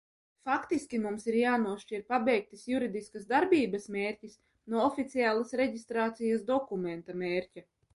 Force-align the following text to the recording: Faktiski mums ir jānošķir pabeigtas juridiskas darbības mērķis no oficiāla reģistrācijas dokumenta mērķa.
Faktiski 0.49 0.99
mums 1.03 1.27
ir 1.31 1.37
jānošķir 1.39 2.01
pabeigtas 2.13 2.65
juridiskas 2.73 3.29
darbības 3.35 3.89
mērķis 3.99 4.41
no 4.75 4.85
oficiāla 4.91 5.63
reģistrācijas 5.65 6.53
dokumenta 6.55 7.23
mērķa. 7.27 7.71